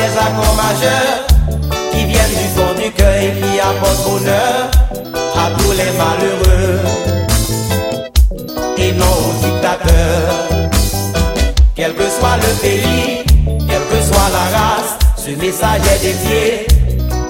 [0.00, 1.26] des accords majeurs
[1.92, 4.70] qui viennent du fond du cœur et qui apportent bonheur
[5.36, 6.80] à tous les malheureux
[8.78, 10.30] et non aux dictateurs.
[11.74, 13.24] Quel que soit le pays,
[13.68, 16.66] quelle que soit la race, ce message est dédié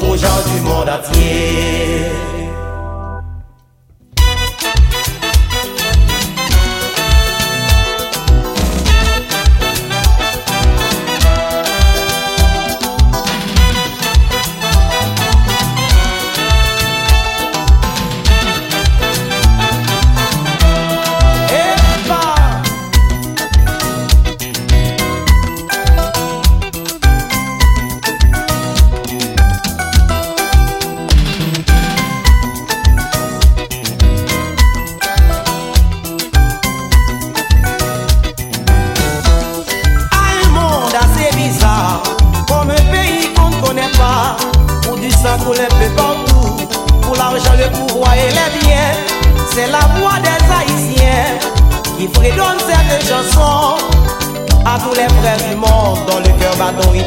[0.02, 1.79] aux gens du monde entier.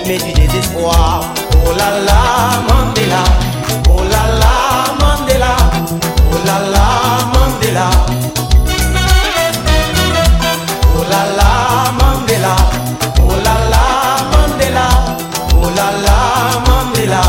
[0.06, 1.34] mais du désespoir.
[1.66, 2.20] Oh là là,
[2.68, 3.24] Mandela,
[3.90, 4.54] oh là là,
[5.00, 5.56] Mandela,
[6.32, 6.86] oh là là,
[7.34, 7.90] Mandela.
[10.96, 12.56] Oh là là, Mandela,
[13.22, 13.84] oh là là,
[14.32, 14.88] Mandela,
[15.62, 16.18] oh là là,
[16.68, 17.24] Mandela.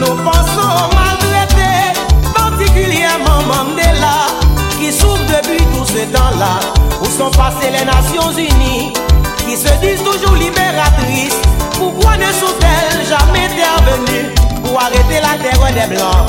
[0.00, 2.00] Nous pensons maltraités,
[2.34, 4.16] particulièrement Mandela,
[4.78, 6.60] qui souffre depuis tout ce temps-là,
[7.00, 8.92] où sont passées les Nations Unies?
[9.46, 11.40] qui se disent toujours libératrices,
[11.78, 16.26] pourquoi ne sont-elles jamais intervenues pour arrêter la terre des Blancs?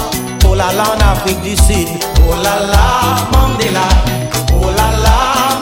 [0.48, 1.88] Oh là là, en Afrique du Sud,
[2.30, 3.88] oh là là, Mandela,
[4.62, 5.16] oh là là,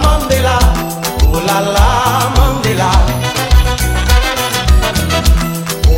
[0.03, 0.59] Mandela,
[1.31, 1.87] oh là là,
[2.35, 2.91] Mandela,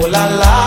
[0.01, 0.64] oh là là.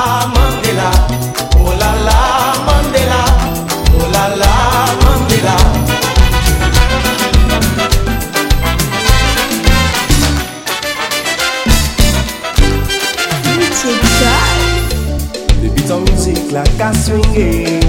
[17.38, 17.80] ye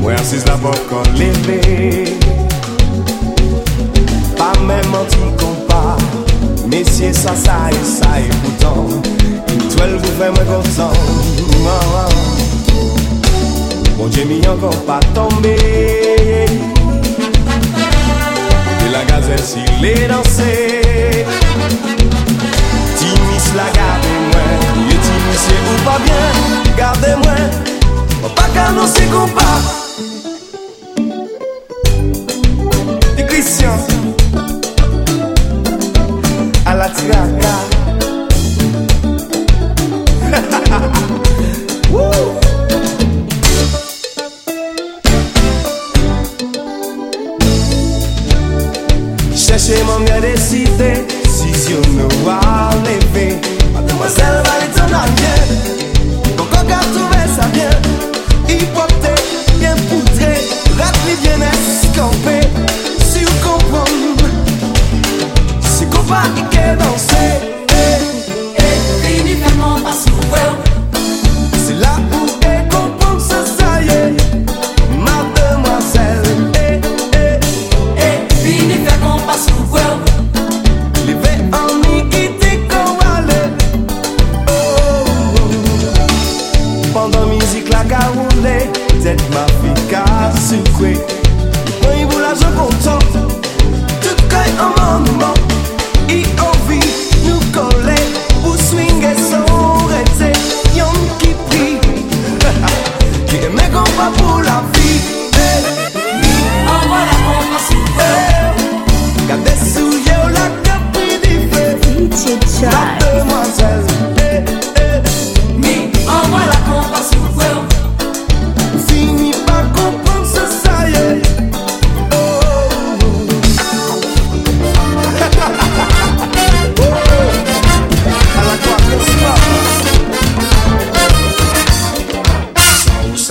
[0.00, 1.60] Mwen asis la bop kon leve.
[4.38, 5.96] Pa men manti kompa
[6.70, 9.02] Mesye sa sa e sa e poutan
[9.70, 10.96] Twel vou fè mwen konsan
[13.98, 15.56] Mwen jemi ankon pa tombe
[18.80, 20.50] De la gazel si le danse
[22.98, 24.11] Timis la gabe
[25.84, 26.36] pa byen,
[26.76, 27.50] gade mwen
[28.24, 29.48] O pa ka nou si kompa
[33.16, 33.78] Di Christian
[36.64, 37.54] A la tiraka.
[40.30, 41.11] Ha ha ha ha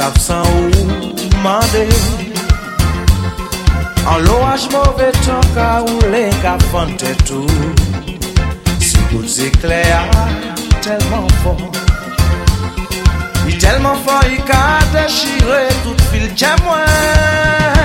[0.01, 1.85] sav san ou mande.
[4.11, 7.45] An louaj mouve tan ka ou le ka fante tou.
[8.87, 10.03] Si gout zekle a
[10.81, 11.61] telman fon.
[13.49, 14.63] I telman fon i ka
[14.95, 17.80] dechire tout fil tje mwen.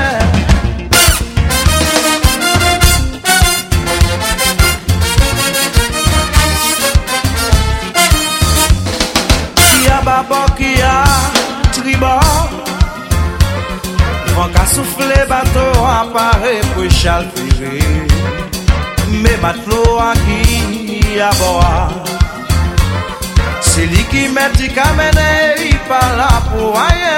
[16.17, 17.73] Apare pou chal prive
[19.23, 21.73] Me matlo a ki a boa
[23.61, 25.29] Se li ki meti kamene
[25.69, 27.16] i pa la pou ayen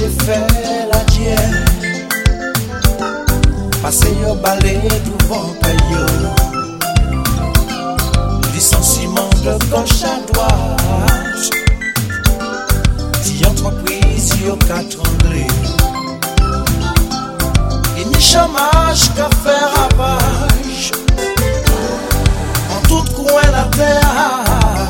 [0.00, 0.46] aller faire
[0.92, 1.64] la tienne.
[3.82, 6.06] Passer au balai devant payo.
[8.54, 11.50] Licenciement de gauche à droite.
[13.22, 15.46] Si entreprise, yo qu'à trembler.
[17.98, 20.92] Et ni chômage qu'à faire ravage.
[22.70, 24.88] En tout coin la terre.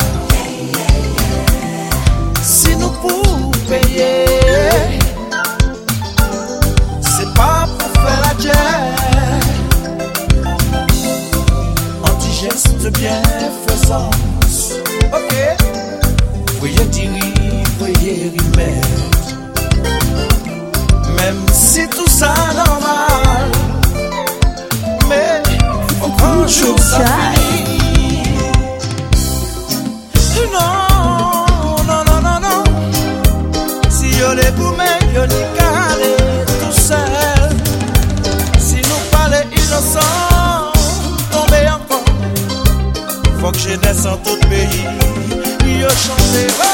[2.43, 4.30] Si nous pouvons payer,
[34.50, 36.08] Se pou men yo ni kare
[36.49, 37.44] tou sel
[38.58, 40.73] Si nou pale inosan,
[41.31, 42.02] tombe ankon
[43.38, 44.82] Fok jenese an tout peyi,
[45.79, 46.69] yo chante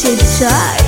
[0.00, 0.87] 现在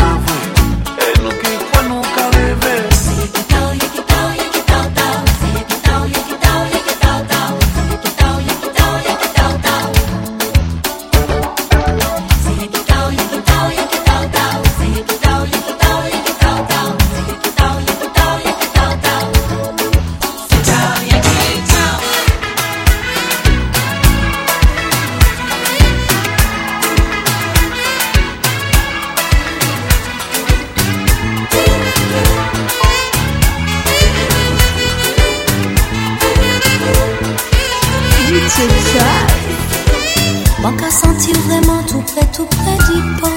[42.41, 43.27] tout près du pont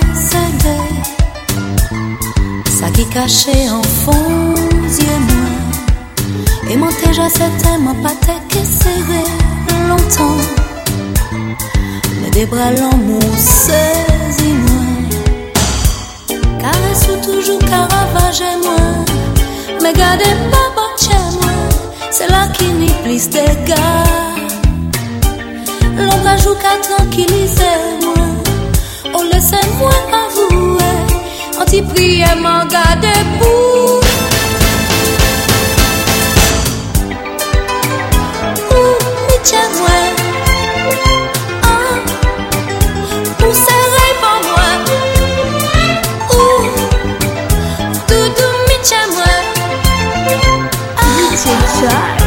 [2.70, 4.54] Ça qui cachait en fond
[4.98, 6.70] yeux noirs.
[6.70, 9.24] Et mon déjà c'était mon pâté qui serré
[9.88, 10.44] longtemps.
[12.20, 14.84] Mais des bras l'amour saisis-moi
[16.60, 18.84] Caresse toujours caravagez moi.
[19.82, 21.52] Mais gardez pas bon chez moi.
[22.10, 24.04] C'est là qui n'y plus de gars.
[25.96, 28.43] L'ombre joue qu'à tranquilliser moi.
[29.16, 30.96] Oh laissez-moi avouer,
[31.60, 33.06] anti-prier m'en garde
[33.38, 34.00] pour.
[39.44, 39.68] Tiens
[41.62, 41.96] ah,
[43.38, 44.70] pour serrer par moi?
[46.30, 46.42] Ou
[48.82, 49.34] tiens-moi?
[50.96, 52.23] Ah.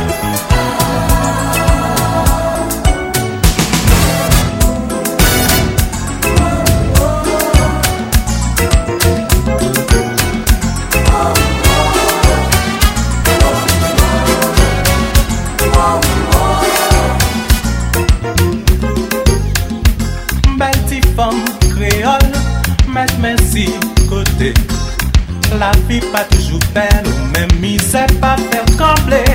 [25.99, 29.25] pas toujours belle, même il sait pas faire trembler.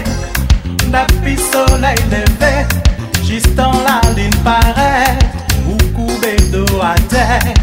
[0.91, 2.67] La piste soleil levé,
[3.25, 5.19] juste dans la ligne paraît,
[5.69, 7.55] ou couper d'eau à terre,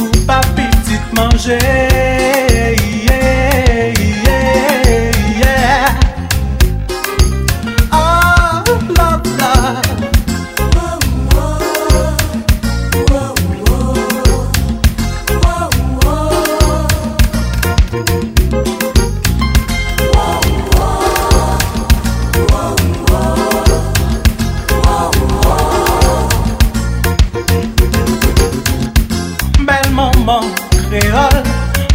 [0.00, 2.11] ou pas petite manger.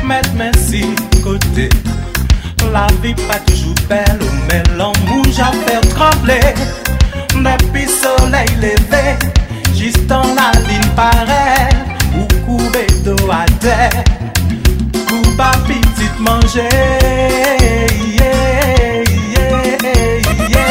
[0.08, 0.84] mette mes si
[1.24, 1.70] côté.
[2.72, 6.54] La vie pas toujours belle Mais l'amour j'a fait trembler.
[7.34, 9.16] Depuis soleil levé
[9.76, 11.70] Juste en la ligne paraît
[12.18, 14.04] Ou couvé dos à terre.
[15.08, 16.68] Couba petite manger.
[18.20, 20.68] Yeah, yeah, yeah,